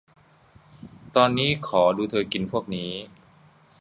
[1.15, 2.91] ตอนนี้ขอดูเธอกินพวกนี้